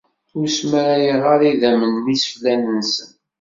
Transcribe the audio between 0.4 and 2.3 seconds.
smarayeɣ ara idammen n